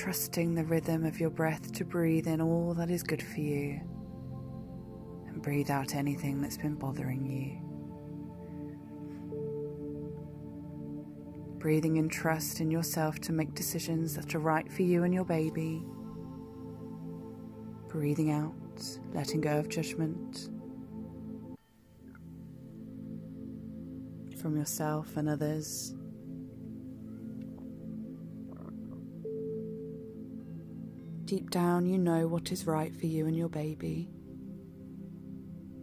trusting 0.00 0.54
the 0.54 0.64
rhythm 0.64 1.04
of 1.04 1.20
your 1.20 1.28
breath 1.28 1.72
to 1.72 1.84
breathe 1.84 2.26
in 2.26 2.40
all 2.40 2.72
that 2.72 2.90
is 2.90 3.02
good 3.02 3.22
for 3.22 3.40
you 3.40 3.78
and 5.26 5.42
breathe 5.42 5.70
out 5.70 5.94
anything 5.94 6.40
that's 6.40 6.56
been 6.56 6.74
bothering 6.74 7.26
you. 7.26 7.58
Breathing 11.58 11.96
in 11.96 12.08
trust 12.08 12.60
in 12.60 12.70
yourself 12.70 13.18
to 13.20 13.32
make 13.32 13.54
decisions 13.54 14.14
that 14.14 14.34
are 14.34 14.38
right 14.38 14.72
for 14.72 14.80
you 14.80 15.02
and 15.02 15.12
your 15.12 15.26
baby. 15.26 15.84
Breathing 17.88 18.30
out, 18.30 18.54
letting 19.12 19.40
go 19.40 19.58
of 19.58 19.68
judgment 19.68 20.48
from 24.40 24.56
yourself 24.56 25.16
and 25.16 25.28
others. 25.28 25.94
Deep 31.24 31.50
down, 31.50 31.86
you 31.86 31.98
know 31.98 32.26
what 32.26 32.50
is 32.50 32.66
right 32.66 32.94
for 32.96 33.06
you 33.06 33.26
and 33.26 33.36
your 33.36 33.48
baby. 33.48 34.08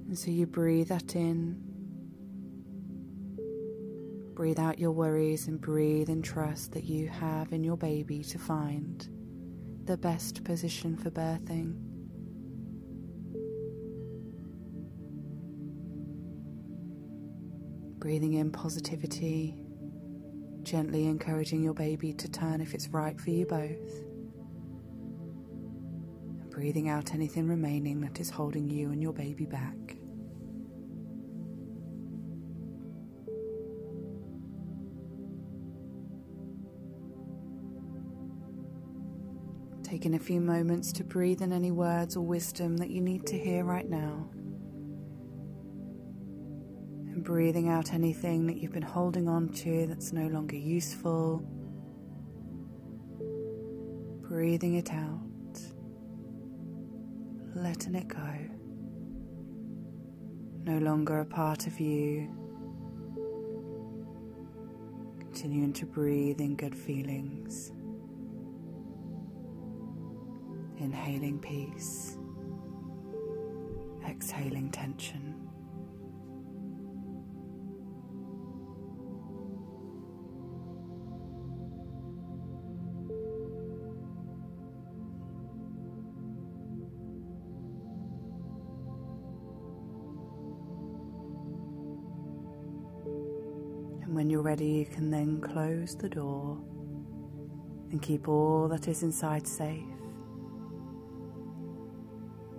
And 0.08 0.18
so 0.18 0.32
you 0.32 0.46
breathe 0.46 0.90
that 0.90 1.16
in. 1.16 1.62
Breathe 4.34 4.60
out 4.60 4.78
your 4.78 4.92
worries 4.92 5.48
and 5.48 5.60
breathe 5.60 6.10
in 6.10 6.22
trust 6.22 6.74
that 6.74 6.84
you 6.84 7.08
have 7.08 7.54
in 7.54 7.64
your 7.64 7.78
baby 7.78 8.24
to 8.24 8.38
find 8.38 9.08
the 9.86 9.98
best 9.98 10.44
position 10.44 10.98
for 10.98 11.10
birthing. 11.10 11.97
Breathing 18.00 18.34
in 18.34 18.52
positivity, 18.52 19.58
gently 20.68 21.06
encouraging 21.06 21.64
your 21.64 21.74
baby 21.74 22.14
to 22.14 22.30
turn 22.30 22.62
if 22.62 22.74
it's 22.74 22.90
right 22.90 23.20
for 23.20 23.30
you 23.30 23.46
both 23.46 24.04
And 26.30 26.50
breathing 26.50 26.90
out 26.90 27.14
anything 27.14 27.48
remaining 27.48 28.02
that 28.02 28.20
is 28.20 28.30
holding 28.30 28.70
you 28.70 28.92
and 28.92 29.02
your 29.02 29.14
baby 29.14 29.46
back. 29.46 29.74
Taking 39.84 40.16
a 40.16 40.20
few 40.20 40.42
moments 40.42 40.92
to 40.94 41.06
breathe 41.06 41.42
in 41.42 41.54
any 41.54 41.72
words 41.72 42.18
or 42.18 42.26
wisdom 42.26 42.76
that 42.78 42.90
you 42.90 43.00
need 43.00 43.26
to 43.28 43.40
hear 43.40 43.64
right 43.64 43.90
now. 43.90 44.30
Breathing 47.28 47.68
out 47.68 47.94
anything 47.94 48.48
that 48.48 48.56
you've 48.56 48.72
been 48.72 48.82
holding 48.82 49.28
on 49.28 49.50
to 49.50 49.86
that's 49.88 50.14
no 50.14 50.28
longer 50.28 50.56
useful. 50.56 51.44
Breathing 54.22 54.76
it 54.76 54.94
out 54.94 55.28
letting 57.58 57.96
it 57.96 58.08
go. 58.08 58.34
No 60.64 60.78
longer 60.78 61.20
a 61.20 61.26
part 61.26 61.66
of 61.68 61.80
you. 61.80 62.30
Continuing 65.20 65.74
to 65.74 65.86
breathe 65.86 66.40
in 66.40 66.56
good 66.56 66.76
feelings. 66.76 67.72
Inhaling 70.78 71.40
peace. 71.40 72.18
Exhaling 74.08 74.72
tension. 74.72 75.47
Ready, 94.58 94.72
you 94.72 94.86
can 94.86 95.12
then 95.12 95.40
close 95.40 95.96
the 95.96 96.10
door 96.10 96.58
and 97.92 98.02
keep 98.02 98.28
all 98.28 98.68
that 98.68 98.88
is 98.88 99.04
inside 99.04 99.48
safe. 99.48 99.84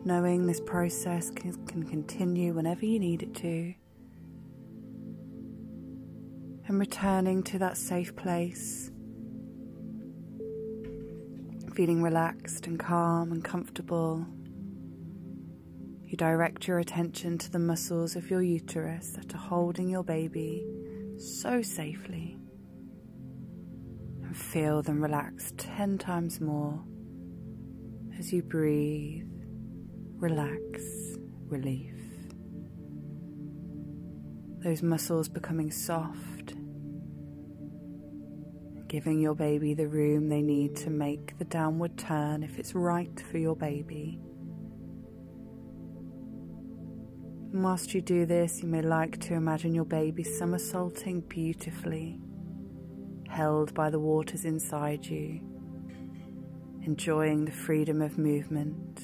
knowing 0.04 0.46
this 0.46 0.61
process 0.61 1.28
can, 1.28 1.52
can 1.66 1.82
continue 1.82 2.54
whenever 2.54 2.87
you 2.87 2.98
need 2.98 3.22
it 3.22 3.34
to. 3.34 3.74
And 6.66 6.78
returning 6.78 7.42
to 7.42 7.58
that 7.58 7.76
safe 7.76 8.14
place, 8.14 8.90
feeling 11.74 12.02
relaxed 12.02 12.66
and 12.66 12.78
calm 12.78 13.32
and 13.32 13.44
comfortable. 13.44 14.24
You 16.06 16.16
direct 16.16 16.66
your 16.66 16.78
attention 16.78 17.37
to 17.38 17.50
the 17.50 17.58
muscles 17.58 18.16
of 18.16 18.30
your 18.30 18.42
uterus 18.42 19.11
that 19.11 19.34
are 19.34 19.38
holding 19.38 19.90
your 19.90 20.04
baby 20.04 20.64
so 21.18 21.62
safely. 21.62 22.38
And 24.22 24.37
feel 24.37 24.83
them 24.83 25.02
relax 25.02 25.52
10 25.57 25.98
times 25.98 26.40
more 26.40 26.83
as 28.18 28.33
you 28.33 28.42
breathe, 28.42 29.26
relax, 30.16 30.83
relief. 31.46 31.94
Those 34.62 34.83
muscles 34.83 35.28
becoming 35.28 35.70
soft, 35.70 36.54
giving 38.88 39.20
your 39.20 39.35
baby 39.35 39.74
the 39.74 39.87
room 39.87 40.28
they 40.28 40.42
need 40.42 40.74
to 40.76 40.90
make 40.90 41.38
the 41.38 41.44
downward 41.44 41.96
turn 41.96 42.42
if 42.42 42.59
it's 42.59 42.74
right 42.74 43.22
for 43.31 43.38
your 43.38 43.54
baby. 43.54 44.20
And 47.52 47.64
whilst 47.64 47.94
you 47.94 48.00
do 48.00 48.26
this, 48.26 48.62
you 48.62 48.68
may 48.68 48.82
like 48.82 49.18
to 49.20 49.34
imagine 49.34 49.74
your 49.74 49.84
baby 49.84 50.22
somersaulting 50.22 51.20
beautifully, 51.22 52.20
held 53.28 53.74
by 53.74 53.90
the 53.90 53.98
waters 53.98 54.44
inside 54.44 55.06
you 55.06 55.40
enjoying 56.88 57.44
the 57.44 57.52
freedom 57.52 58.00
of 58.00 58.16
movement. 58.16 59.00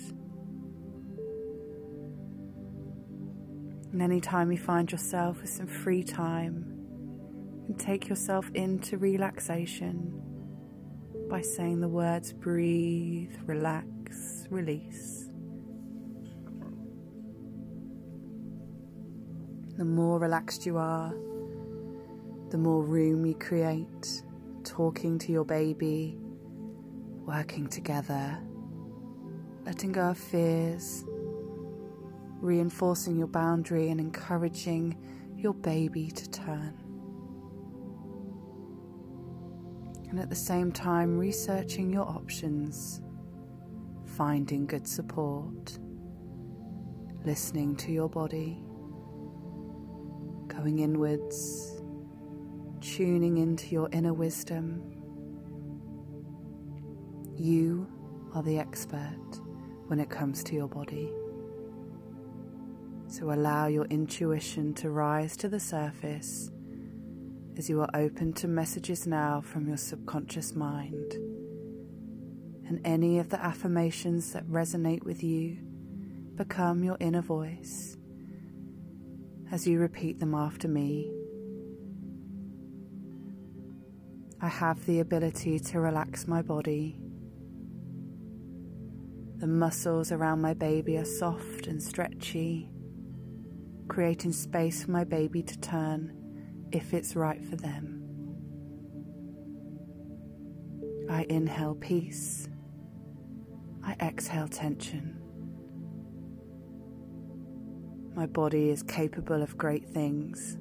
And 3.93 4.01
anytime 4.01 4.51
you 4.51 4.57
find 4.57 4.91
yourself 4.91 5.43
with 5.43 5.51
some 5.51 5.67
free 5.67 6.03
time, 6.03 6.65
you 7.69 7.75
take 7.79 8.09
yourself 8.09 8.51
into 8.55 8.97
relaxation 8.97 10.19
by 11.29 11.43
saying 11.43 11.81
the 11.81 11.89
words 11.89 12.33
breathe, 12.33 13.35
relax, 13.45 14.47
release. 14.49 15.24
The 19.77 19.85
more 19.85 20.19
relaxed 20.19 20.67
you 20.67 20.79
are, 20.79 21.13
the 22.51 22.59
more 22.59 22.83
room 22.85 23.27
you 23.27 23.35
create, 23.35 24.23
talking 24.63 25.19
to 25.19 25.33
your 25.33 25.45
baby 25.45 26.19
working 27.27 27.67
together, 27.67 28.39
letting 29.65 29.93
go 29.93 30.11
of 30.11 30.19
fears, 30.19 31.05
reinforcing 32.41 33.17
your 33.17 33.27
boundary 33.27 33.91
and 33.91 33.99
encouraging 33.99 34.97
your 35.37 35.55
baby 35.55 36.11
to 36.11 36.31
turn. 36.31 36.75
And 40.11 40.21
at 40.21 40.29
the 40.29 40.37
same 40.37 40.71
time, 40.71 41.19
researching 41.19 41.91
your 41.91 42.07
options, 42.07 43.01
finding 44.05 44.67
good 44.67 44.87
support, 44.87 45.79
listening 47.25 47.75
to 47.77 47.91
your 47.91 48.09
body, 48.09 48.64
going 50.65 50.79
inwards, 50.79 51.83
tuning 52.81 53.37
into 53.37 53.67
your 53.69 53.87
inner 53.93 54.15
wisdom 54.15 54.83
you 57.37 57.87
are 58.35 58.43
the 58.43 58.59
expert 58.59 59.41
when 59.89 60.01
it 60.01 60.09
comes 60.09 60.43
to 60.43 60.55
your 60.55 60.69
body. 60.69 61.13
So 63.09 63.31
allow 63.33 63.67
your 63.67 63.85
intuition 63.87 64.73
to 64.75 64.89
rise 64.89 65.37
to 65.39 65.49
the 65.51 65.61
surface 65.61 66.51
as 67.59 67.69
you 67.69 67.83
are 67.83 67.91
open 67.93 68.33
to 68.35 68.49
messages 68.49 69.07
now 69.07 69.43
from 69.43 69.69
your 69.69 69.77
subconscious 69.77 70.55
mind. 70.55 71.13
And 72.67 72.81
any 72.87 73.19
of 73.19 73.29
the 73.29 73.45
affirmations 73.45 74.33
that 74.33 74.47
resonate 74.47 75.03
with 75.03 75.23
you 75.23 75.59
become 76.37 76.83
your 76.83 76.97
inner 77.01 77.21
voice 77.21 77.99
as 79.53 79.67
you 79.67 79.79
repeat 79.79 80.19
them 80.19 80.35
after 80.35 80.69
me. 80.69 81.11
I 84.41 84.49
have 84.49 84.85
the 84.87 85.01
ability 85.01 85.59
to 85.61 85.81
relax 85.81 86.27
my 86.27 86.43
body 86.43 86.99
the 89.45 89.49
muscles 89.49 90.11
around 90.11 90.41
my 90.41 90.55
baby 90.55 90.97
are 90.97 91.05
soft 91.05 91.67
and 91.67 91.83
stretchy, 91.83 92.71
creating 93.89 94.33
space 94.33 94.85
for 94.85 94.91
my 94.91 95.05
baby 95.05 95.43
to 95.43 95.61
turn 95.61 96.69
if 96.73 96.95
it's 96.95 97.15
right 97.15 97.45
for 97.45 97.57
them. 97.57 98.01
I 101.11 101.27
inhale 101.29 101.75
peace. 101.75 102.49
I 103.85 103.93
exhale 104.01 104.49
tension. 104.49 105.14
My 108.15 108.27
body 108.27 108.71
is 108.71 108.85
capable 108.85 109.43
of 109.43 109.59
great 109.59 109.89
things. 109.89 110.57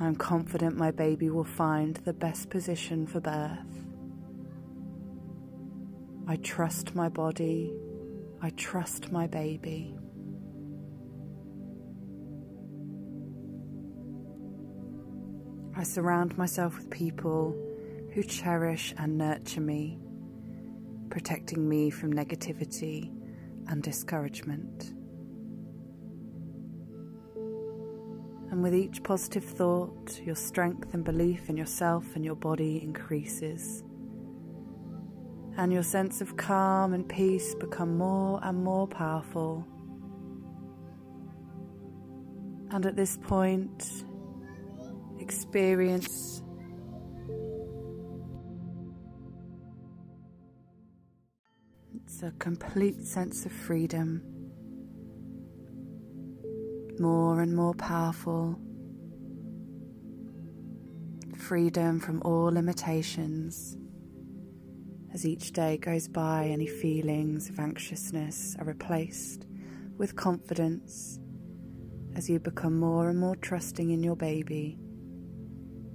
I'm 0.00 0.16
confident 0.16 0.76
my 0.76 0.90
baby 0.90 1.30
will 1.30 1.44
find 1.44 1.94
the 1.98 2.12
best 2.12 2.50
position 2.50 3.06
for 3.06 3.20
birth. 3.20 3.60
I 6.26 6.34
trust 6.34 6.96
my 6.96 7.08
body. 7.08 7.72
I 8.40 8.50
trust 8.50 9.12
my 9.12 9.28
baby. 9.28 9.94
I 15.76 15.84
surround 15.84 16.36
myself 16.36 16.76
with 16.76 16.90
people 16.90 17.56
who 18.14 18.24
cherish 18.24 18.94
and 18.98 19.16
nurture 19.16 19.60
me, 19.60 20.00
protecting 21.08 21.68
me 21.68 21.90
from 21.90 22.12
negativity 22.12 23.12
and 23.68 23.82
discouragement. 23.82 24.92
And 28.50 28.62
with 28.62 28.74
each 28.74 29.02
positive 29.02 29.44
thought, 29.44 30.20
your 30.24 30.36
strength 30.36 30.92
and 30.94 31.04
belief 31.04 31.48
in 31.48 31.56
yourself 31.56 32.04
and 32.14 32.24
your 32.24 32.36
body 32.36 32.82
increases 32.82 33.82
and 35.56 35.72
your 35.72 35.82
sense 35.82 36.20
of 36.20 36.36
calm 36.36 36.94
and 36.94 37.08
peace 37.08 37.54
become 37.54 37.96
more 37.96 38.40
and 38.42 38.62
more 38.64 38.86
powerful. 38.86 39.66
And 42.70 42.86
at 42.86 42.96
this 42.96 43.18
point, 43.18 44.04
experience 45.18 46.41
a 52.22 52.30
complete 52.38 53.04
sense 53.04 53.44
of 53.44 53.52
freedom, 53.52 54.22
more 57.00 57.40
and 57.40 57.54
more 57.54 57.74
powerful. 57.74 58.58
Freedom 61.36 61.98
from 61.98 62.22
all 62.22 62.52
limitations. 62.52 63.76
As 65.12 65.26
each 65.26 65.52
day 65.52 65.78
goes 65.78 66.06
by, 66.06 66.46
any 66.46 66.66
feelings 66.66 67.48
of 67.48 67.58
anxiousness 67.58 68.54
are 68.58 68.66
replaced 68.66 69.46
with 69.98 70.14
confidence 70.14 71.18
as 72.14 72.30
you 72.30 72.38
become 72.38 72.78
more 72.78 73.08
and 73.08 73.18
more 73.18 73.36
trusting 73.36 73.90
in 73.90 74.02
your 74.02 74.16
baby 74.16 74.78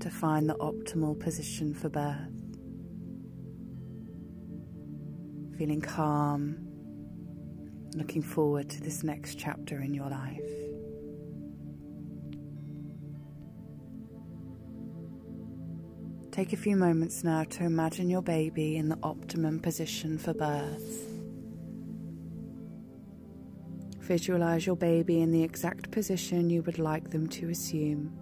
to 0.02 0.10
find 0.10 0.50
the 0.50 0.56
optimal 0.56 1.18
position 1.18 1.74
for 1.74 1.90
birth. 1.90 2.37
Feeling 5.58 5.82
calm, 5.82 6.56
looking 7.96 8.22
forward 8.22 8.70
to 8.70 8.80
this 8.80 9.04
next 9.04 9.40
chapter 9.40 9.82
in 9.82 9.92
your 9.92 10.08
life. 10.08 10.40
Take 16.32 16.54
a 16.54 16.58
few 16.58 16.76
moments 16.76 17.24
now 17.24 17.44
to 17.44 17.64
imagine 17.64 18.08
your 18.08 18.22
baby 18.22 18.78
in 18.78 18.90
the 18.90 19.00
optimum 19.02 19.60
position 19.60 20.20
for 20.20 20.36
birth. 20.36 21.10
Visualize 24.02 24.68
your 24.68 24.76
baby 24.76 25.22
in 25.22 25.32
the 25.32 25.42
exact 25.42 25.90
position 25.90 26.52
you 26.52 26.62
would 26.62 26.78
like 26.78 27.10
them 27.10 27.28
to 27.30 27.50
assume. 27.50 28.14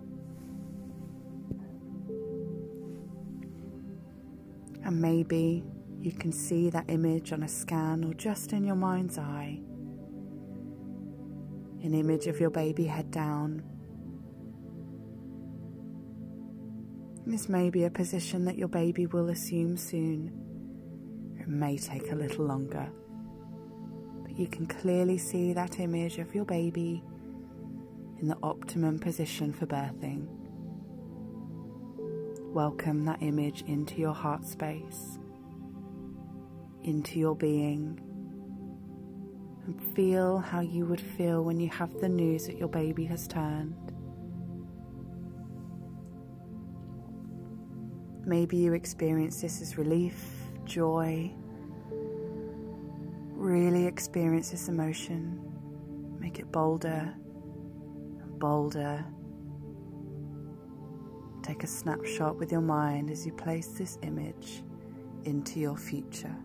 And 4.85 5.01
maybe 5.01 5.65
you 6.01 6.11
can 6.11 6.31
see 6.31 6.69
that 6.69 6.85
image 6.89 7.31
on 7.31 7.43
a 7.43 7.47
scan 7.47 8.03
or 8.03 8.13
just 8.13 8.53
in 8.53 8.63
your 8.63 8.75
mind's 8.75 9.17
eye. 9.17 9.59
An 11.83 11.93
image 11.93 12.27
of 12.27 12.39
your 12.39 12.49
baby 12.49 12.85
head 12.85 13.11
down 13.11 13.63
This 17.27 17.49
may 17.49 17.71
be 17.71 17.85
a 17.85 17.89
position 17.89 18.45
that 18.45 18.55
your 18.55 18.67
baby 18.67 19.07
will 19.07 19.29
assume 19.29 19.77
soon. 19.77 20.31
It 21.39 21.47
may 21.47 21.75
take 21.75 22.11
a 22.11 22.15
little 22.15 22.45
longer. 22.45 22.87
But 24.21 24.37
you 24.37 24.45
can 24.45 24.67
clearly 24.67 25.17
see 25.17 25.51
that 25.53 25.79
image 25.79 26.19
of 26.19 26.35
your 26.35 26.45
baby 26.45 27.03
in 28.19 28.27
the 28.27 28.37
optimum 28.43 28.99
position 28.99 29.51
for 29.51 29.65
birthing. 29.65 30.27
Welcome 32.53 33.05
that 33.05 33.23
image 33.23 33.63
into 33.63 33.95
your 33.95 34.13
heart 34.13 34.45
space, 34.45 35.17
into 36.85 37.19
your 37.19 37.35
being, 37.35 37.99
and 39.65 39.81
feel 39.95 40.37
how 40.37 40.61
you 40.61 40.85
would 40.85 41.01
feel 41.01 41.43
when 41.43 41.59
you 41.59 41.69
have 41.69 41.91
the 41.99 42.07
news 42.07 42.45
that 42.45 42.57
your 42.57 42.67
baby 42.67 43.03
has 43.05 43.27
turned. 43.27 43.73
Maybe 48.25 48.57
you 48.57 48.73
experience 48.73 49.41
this 49.41 49.61
as 49.61 49.77
relief, 49.77 50.23
joy. 50.63 51.31
Really 53.33 53.85
experience 53.85 54.51
this 54.51 54.67
emotion. 54.67 55.39
Make 56.19 56.39
it 56.39 56.51
bolder 56.51 57.13
and 58.21 58.39
bolder. 58.39 59.05
Take 61.43 61.63
a 61.63 61.67
snapshot 61.67 62.37
with 62.37 62.51
your 62.51 62.61
mind 62.61 63.11
as 63.11 63.25
you 63.25 63.31
place 63.33 63.67
this 63.67 63.99
image 64.01 64.63
into 65.25 65.59
your 65.59 65.77
future. 65.77 66.35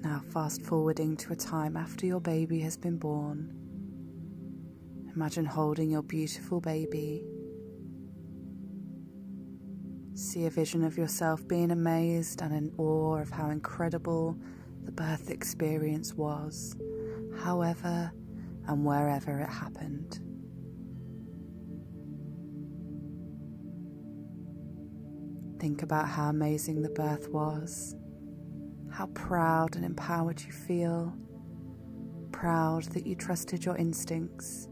Now, 0.00 0.22
fast 0.32 0.62
forwarding 0.62 1.16
to 1.18 1.32
a 1.32 1.36
time 1.36 1.76
after 1.76 2.06
your 2.06 2.20
baby 2.20 2.60
has 2.60 2.76
been 2.76 2.98
born. 2.98 3.52
Imagine 5.14 5.44
holding 5.44 5.90
your 5.90 6.02
beautiful 6.02 6.60
baby. 6.60 7.24
See 10.14 10.46
a 10.46 10.50
vision 10.50 10.84
of 10.84 10.96
yourself 10.96 11.46
being 11.48 11.72
amazed 11.72 12.42
and 12.42 12.54
in 12.54 12.72
awe 12.78 13.16
of 13.16 13.30
how 13.30 13.50
incredible 13.50 14.38
the 14.84 14.92
birth 14.92 15.30
experience 15.30 16.14
was, 16.14 16.76
however 17.40 18.12
and 18.68 18.84
wherever 18.84 19.40
it 19.40 19.48
happened. 19.48 20.20
Think 25.60 25.82
about 25.82 26.06
how 26.06 26.28
amazing 26.28 26.82
the 26.82 26.90
birth 26.90 27.28
was 27.30 27.96
how 28.98 29.06
proud 29.14 29.76
and 29.76 29.84
empowered 29.84 30.42
you 30.42 30.50
feel. 30.50 31.14
Proud 32.32 32.82
that 32.94 33.06
you 33.06 33.14
trusted 33.14 33.64
your 33.64 33.76
instincts 33.76 34.68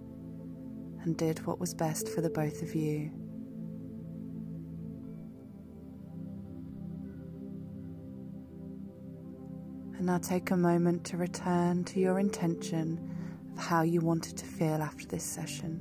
and 1.02 1.16
did 1.16 1.46
what 1.46 1.60
was 1.60 1.72
best 1.72 2.08
for 2.08 2.22
the 2.22 2.30
both 2.30 2.60
of 2.60 2.74
you. 2.74 3.12
And 9.96 10.06
now 10.06 10.18
take 10.18 10.50
a 10.50 10.56
moment 10.56 11.04
to 11.04 11.16
return 11.16 11.84
to 11.84 12.00
your 12.00 12.18
intention 12.18 12.98
of 13.52 13.62
how 13.62 13.82
you 13.82 14.00
wanted 14.00 14.36
to 14.38 14.44
feel 14.44 14.82
after 14.82 15.06
this 15.06 15.22
session. 15.22 15.80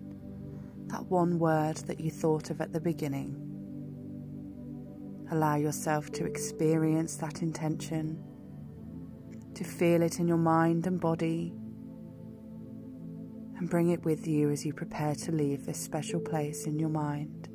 That 0.86 1.04
one 1.08 1.40
word 1.40 1.78
that 1.88 2.00
you 2.00 2.12
thought 2.12 2.52
of 2.52 2.62
at 2.62 2.72
the 2.72 2.80
beginning. 2.80 3.42
Allow 5.32 5.56
yourself 5.56 6.12
to 6.12 6.26
experience 6.26 7.16
that 7.16 7.42
intention 7.42 8.24
to 9.56 9.64
feel 9.64 10.02
it 10.02 10.20
in 10.20 10.28
your 10.28 10.38
mind 10.38 10.86
and 10.86 11.00
body, 11.00 11.54
and 13.58 13.70
bring 13.70 13.90
it 13.90 14.04
with 14.04 14.28
you 14.28 14.50
as 14.52 14.66
you 14.66 14.74
prepare 14.74 15.16
to 15.16 15.32
leave 15.32 15.66
this 15.66 15.80
special 15.80 16.20
place 16.20 16.66
in 16.66 16.78
your 16.78 16.90
mind. 16.90 17.48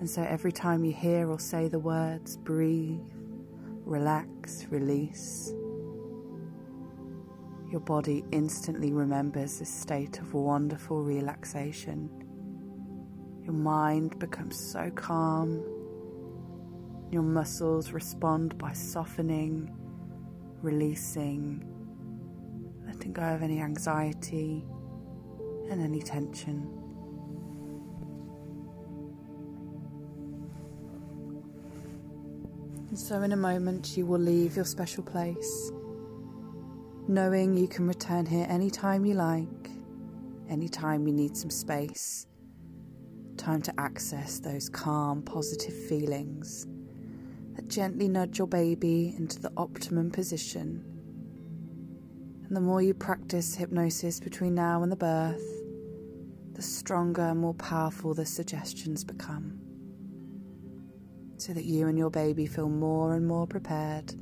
And 0.00 0.08
so 0.08 0.22
every 0.22 0.52
time 0.52 0.84
you 0.84 0.92
hear 0.92 1.30
or 1.30 1.38
say 1.38 1.68
the 1.68 1.78
words, 1.78 2.36
breathe, 2.36 3.00
relax, 3.84 4.66
release, 4.70 5.52
your 7.70 7.80
body 7.80 8.24
instantly 8.32 8.92
remembers 8.92 9.58
this 9.58 9.72
state 9.72 10.18
of 10.18 10.32
wonderful 10.34 11.02
relaxation. 11.02 12.08
Your 13.42 13.54
mind 13.54 14.18
becomes 14.18 14.58
so 14.72 14.90
calm 14.90 15.75
your 17.10 17.22
muscles 17.22 17.92
respond 17.92 18.58
by 18.58 18.72
softening, 18.72 19.70
releasing, 20.60 21.64
letting 22.86 23.12
go 23.12 23.22
of 23.22 23.42
any 23.42 23.60
anxiety 23.60 24.64
and 25.70 25.80
any 25.82 26.02
tension. 26.02 26.68
And 32.88 32.98
so, 32.98 33.22
in 33.22 33.32
a 33.32 33.36
moment, 33.36 33.96
you 33.96 34.06
will 34.06 34.20
leave 34.20 34.56
your 34.56 34.64
special 34.64 35.02
place, 35.02 35.70
knowing 37.08 37.56
you 37.56 37.68
can 37.68 37.86
return 37.86 38.26
here 38.26 38.46
anytime 38.48 39.04
you 39.04 39.14
like, 39.14 39.70
anytime 40.48 41.06
you 41.06 41.12
need 41.12 41.36
some 41.36 41.50
space. 41.50 42.26
Time 43.36 43.60
to 43.62 43.74
access 43.78 44.38
those 44.38 44.68
calm, 44.68 45.22
positive 45.22 45.74
feelings 45.88 46.66
gently 47.62 48.08
nudge 48.08 48.38
your 48.38 48.46
baby 48.46 49.14
into 49.16 49.40
the 49.40 49.52
optimum 49.56 50.10
position. 50.10 50.84
And 52.46 52.56
the 52.56 52.60
more 52.60 52.80
you 52.80 52.94
practice 52.94 53.56
hypnosis 53.56 54.20
between 54.20 54.54
now 54.54 54.82
and 54.82 54.92
the 54.92 54.96
birth, 54.96 55.42
the 56.52 56.62
stronger 56.62 57.22
and 57.22 57.40
more 57.40 57.54
powerful 57.54 58.14
the 58.14 58.24
suggestions 58.24 59.04
become. 59.04 59.58
So 61.38 61.52
that 61.52 61.64
you 61.64 61.88
and 61.88 61.98
your 61.98 62.10
baby 62.10 62.46
feel 62.46 62.68
more 62.68 63.14
and 63.14 63.26
more 63.26 63.46
prepared 63.46 64.14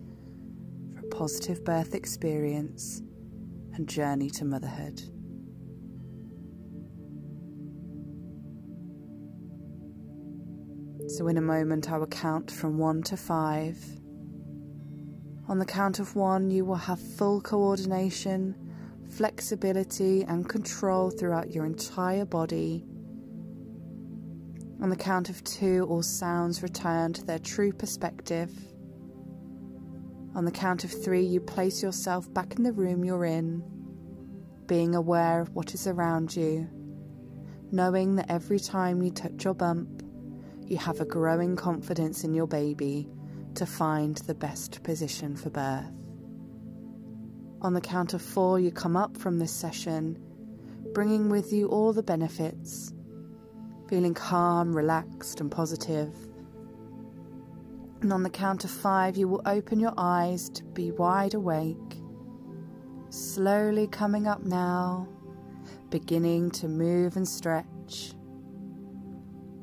for 0.95 1.01
a 1.01 1.09
positive 1.11 1.65
birth 1.65 1.95
experience 1.95 3.03
and 3.75 3.89
journey 3.89 4.31
to 4.31 4.45
motherhood. 4.45 5.03
So, 11.17 11.29
in 11.29 11.37
a 11.37 11.41
moment, 11.41 11.93
I 11.93 11.99
will 11.99 12.09
count 12.09 12.51
from 12.51 12.77
one 12.77 13.01
to 13.05 13.17
five. 13.17 13.79
On 15.47 15.61
the 15.61 15.65
count 15.65 16.01
of 16.01 16.17
one, 16.17 16.51
you 16.51 16.65
will 16.65 16.75
have 16.75 16.99
full 16.99 17.41
coordination, 17.41 18.57
flexibility, 19.11 20.25
and 20.25 20.49
control 20.49 21.11
throughout 21.11 21.53
your 21.53 21.67
entire 21.67 22.25
body. 22.25 22.85
On 24.83 24.91
the 24.91 24.97
count 24.97 25.31
of 25.31 25.45
two, 25.45 25.87
all 25.89 26.03
sounds 26.03 26.65
return 26.65 27.13
to 27.13 27.25
their 27.25 27.39
true 27.39 27.73
perspective. 27.73 28.51
On 30.35 30.45
the 30.45 30.51
count 30.51 30.83
of 30.83 30.91
three, 30.91 31.23
you 31.23 31.39
place 31.39 31.81
yourself 31.81 32.35
back 32.35 32.57
in 32.57 32.65
the 32.65 32.73
room 32.73 33.05
you're 33.05 33.25
in, 33.25 33.63
being 34.67 34.97
aware 34.97 35.41
of 35.41 35.55
what 35.55 35.75
is 35.75 35.87
around 35.87 36.35
you, 36.35 36.69
knowing 37.71 38.17
that 38.17 38.29
every 38.29 38.59
time 38.59 39.01
you 39.01 39.13
touch 39.13 39.45
your 39.45 39.55
bump, 39.55 40.04
you 40.67 40.79
have 40.79 41.01
a 41.01 41.05
growing 41.05 41.57
confidence 41.57 42.25
in 42.25 42.35
your 42.35 42.47
baby 42.47 43.09
to 43.55 43.67
find 43.67 44.17
the 44.17 44.35
best 44.35 44.83
position 44.83 45.37
for 45.37 45.51
birth. 45.51 45.93
On 47.61 47.73
the 47.75 47.81
count 47.81 48.15
of 48.15 48.23
four, 48.23 48.59
you 48.61 48.71
come 48.71 48.97
up 48.97 49.17
from 49.17 49.39
this 49.39 49.53
session, 49.53 50.19
bringing 50.93 51.29
with 51.29 51.53
you 51.53 51.69
all 51.69 51.93
the 51.93 52.03
benefits, 52.03 52.93
feeling 53.89 54.15
calm, 54.15 54.75
relaxed, 54.75 55.41
and 55.41 55.51
positive. 55.51 56.15
And 58.01 58.13
on 58.13 58.23
the 58.23 58.31
count 58.31 58.65
of 58.65 58.71
five, 58.71 59.17
you 59.17 59.29
will 59.29 59.43
open 59.47 59.81
your 59.81 59.95
eyes 59.97 60.51
to 60.51 60.65
be 60.65 60.91
wide 60.91 61.35
awake, 61.35 62.03
slowly 63.09 63.87
coming 63.87 64.27
up 64.27 64.43
now, 64.45 65.09
beginning 65.91 66.51
to 66.51 66.69
move 66.69 67.17
and 67.17 67.27
stretch. 67.27 68.15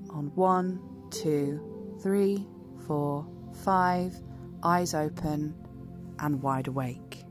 On 0.09 0.31
one, 0.35 0.79
two, 1.11 1.97
three, 2.01 2.47
four, 2.87 3.27
five, 3.63 4.15
eyes 4.63 4.93
open 4.93 5.53
and 6.19 6.41
wide 6.41 6.67
awake. 6.67 7.23